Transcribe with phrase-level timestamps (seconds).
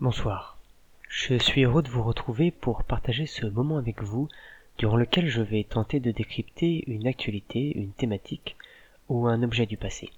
[0.00, 0.56] Bonsoir.
[1.08, 4.28] Je suis heureux de vous retrouver pour partager ce moment avec vous
[4.78, 8.54] durant lequel je vais tenter de décrypter une actualité, une thématique
[9.08, 10.10] ou un objet du passé.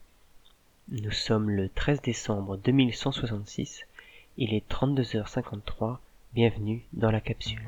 [0.90, 3.86] Nous sommes le 13 décembre 2166,
[4.36, 5.96] il est 32h53,
[6.34, 7.62] bienvenue dans la capsule.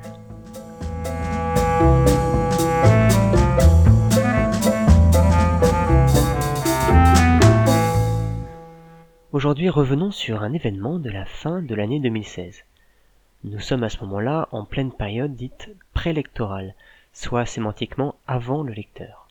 [9.33, 12.65] Aujourd'hui revenons sur un événement de la fin de l'année 2016.
[13.45, 16.75] Nous sommes à ce moment-là en pleine période dite prélectorale,
[17.13, 19.27] soit sémantiquement avant le lecteur.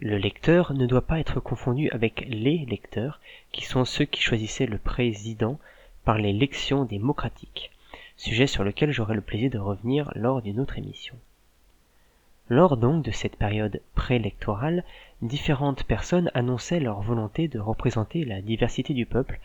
[0.00, 3.20] Le lecteur ne doit pas être confondu avec les lecteurs,
[3.52, 5.60] qui sont ceux qui choisissaient le président
[6.04, 7.70] par les lections démocratiques,
[8.16, 11.14] sujet sur lequel j'aurai le plaisir de revenir lors d'une autre émission.
[12.48, 14.84] Lors donc de cette période préélectorale,
[15.20, 19.40] différentes personnes annonçaient leur volonté de représenter la diversité du peuple.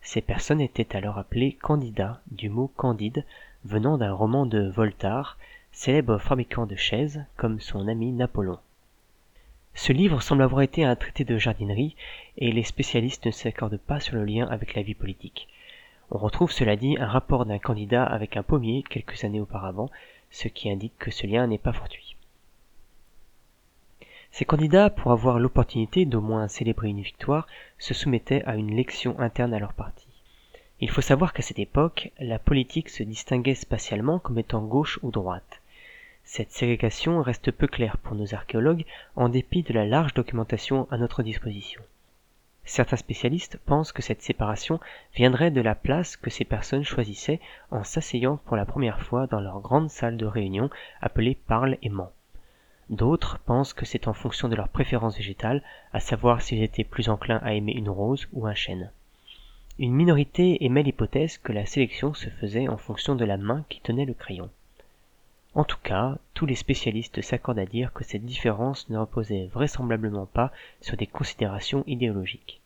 [0.00, 3.24] Ces personnes étaient alors appelées candidats, du mot candide,
[3.64, 5.38] venant d'un roman de Voltaire,
[5.70, 8.58] célèbre fabricant de chaises, comme son ami Napoléon.
[9.74, 11.94] Ce livre semble avoir été un traité de jardinerie,
[12.38, 15.46] et les spécialistes ne s'accordent pas sur le lien avec la vie politique.
[16.10, 19.90] On retrouve cela dit un rapport d'un candidat avec un pommier quelques années auparavant,
[20.32, 22.11] ce qui indique que ce lien n'est pas fortuit.
[24.32, 27.46] Ces candidats, pour avoir l'opportunité d'au moins célébrer une victoire,
[27.78, 30.08] se soumettaient à une lection interne à leur parti.
[30.80, 35.10] Il faut savoir qu'à cette époque, la politique se distinguait spatialement comme étant gauche ou
[35.10, 35.60] droite.
[36.24, 40.96] Cette ségrégation reste peu claire pour nos archéologues en dépit de la large documentation à
[40.96, 41.82] notre disposition.
[42.64, 44.80] Certains spécialistes pensent que cette séparation
[45.14, 49.40] viendrait de la place que ces personnes choisissaient en s'asseyant pour la première fois dans
[49.40, 50.70] leur grande salle de réunion
[51.02, 51.90] appelée Parle et
[52.90, 57.08] D'autres pensent que c'est en fonction de leur préférence végétale, à savoir s'ils étaient plus
[57.08, 58.90] enclins à aimer une rose ou un chêne.
[59.78, 63.80] Une minorité émet l'hypothèse que la sélection se faisait en fonction de la main qui
[63.80, 64.50] tenait le crayon.
[65.54, 70.26] En tout cas, tous les spécialistes s'accordent à dire que cette différence ne reposait vraisemblablement
[70.26, 70.50] pas
[70.80, 72.60] sur des considérations idéologiques.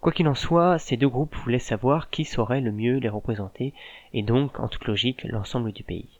[0.00, 3.74] Quoi qu'il en soit, ces deux groupes voulaient savoir qui saurait le mieux les représenter,
[4.12, 6.19] et donc, en toute logique, l'ensemble du pays.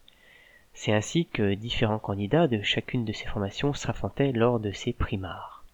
[0.72, 5.64] C'est ainsi que différents candidats de chacune de ces formations s'affrontaient lors de ces primaires.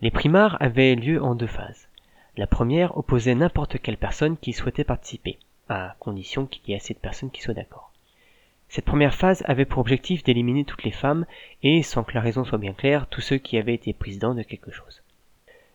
[0.00, 1.88] Les primaires avaient lieu en deux phases.
[2.36, 5.38] La première opposait n'importe quelle personne qui souhaitait participer,
[5.68, 7.92] à condition qu'il y ait assez de personnes qui soient d'accord.
[8.68, 11.26] Cette première phase avait pour objectif d'éliminer toutes les femmes
[11.62, 14.42] et, sans que la raison soit bien claire, tous ceux qui avaient été présidents de
[14.42, 15.02] quelque chose.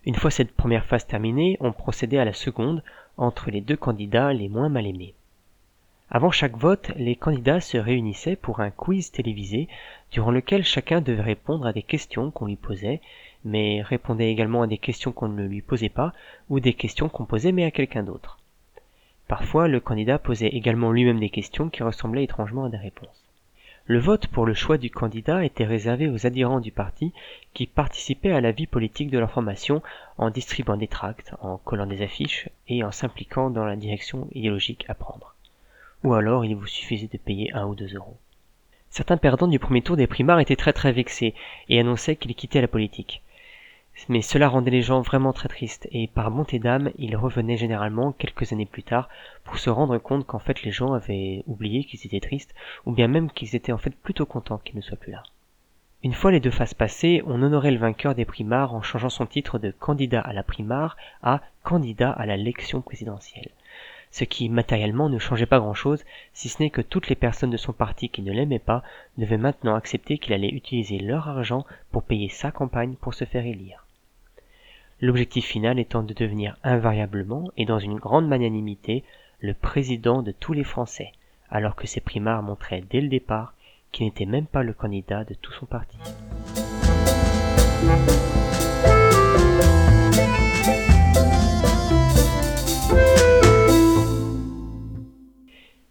[0.06, 2.84] Une fois cette première phase terminée, on procédait à la seconde
[3.18, 5.14] entre les deux candidats les moins mal aimés.
[6.12, 9.68] Avant chaque vote, les candidats se réunissaient pour un quiz télévisé
[10.12, 13.00] durant lequel chacun devait répondre à des questions qu'on lui posait,
[13.46, 16.14] mais répondait également à des questions qu'on ne lui posait pas
[16.50, 18.40] ou des questions qu'on posait mais à quelqu'un d'autre.
[19.28, 23.24] Parfois, le candidat posait également lui-même des questions qui ressemblaient étrangement à des réponses.
[23.86, 27.14] Le vote pour le choix du candidat était réservé aux adhérents du parti
[27.54, 29.84] qui participaient à la vie politique de leur formation
[30.18, 34.86] en distribuant des tracts, en collant des affiches et en s'impliquant dans la direction idéologique
[34.90, 35.36] à prendre
[36.04, 38.18] ou alors il vous suffisait de payer un ou deux euros.
[38.90, 41.36] Certains perdants du premier tour des primaires étaient très très vexés
[41.68, 43.22] et annonçaient qu'ils quittaient la politique.
[44.08, 48.14] Mais cela rendait les gens vraiment très tristes, et par bonté d'âme, ils revenaient généralement
[48.14, 49.10] quelques années plus tard
[49.44, 52.56] pour se rendre compte qu'en fait les gens avaient oublié qu'ils étaient tristes,
[52.86, 55.24] ou bien même qu'ils étaient en fait plutôt contents qu'ils ne soient plus là.
[56.02, 59.26] Une fois les deux phases passées, on honorait le vainqueur des primaires en changeant son
[59.26, 63.52] titre de candidat à la primaire à candidat à la l'élection présidentielle
[64.12, 66.04] ce qui matériellement ne changeait pas grand-chose,
[66.34, 68.84] si ce n'est que toutes les personnes de son parti qui ne l'aimaient pas
[69.18, 73.46] devaient maintenant accepter qu'il allait utiliser leur argent pour payer sa campagne pour se faire
[73.46, 73.86] élire.
[75.02, 79.04] L'objectif final étant de devenir invariablement et dans une grande magnanimité
[79.40, 81.14] le président de tous les Français,
[81.50, 83.54] alors que ses primaires montraient dès le départ
[83.92, 85.98] qu'il n'était même pas le candidat de tout son parti.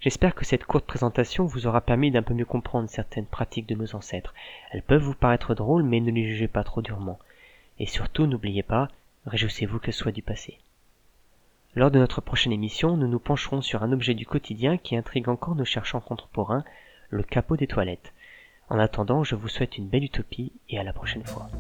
[0.08, 3.74] J'espère que cette courte présentation vous aura permis d'un peu mieux comprendre certaines pratiques de
[3.74, 4.32] nos ancêtres.
[4.70, 7.18] Elles peuvent vous paraître drôles, mais ne les jugez pas trop durement.
[7.78, 8.88] Et surtout, n'oubliez pas,
[9.26, 10.56] réjouissez-vous qu'elles soient du passé.
[11.74, 15.28] Lors de notre prochaine émission, nous nous pencherons sur un objet du quotidien qui intrigue
[15.28, 16.64] encore nos chercheurs contemporains,
[17.10, 18.14] le capot des toilettes.
[18.70, 21.50] En attendant, je vous souhaite une belle utopie et à la prochaine fois.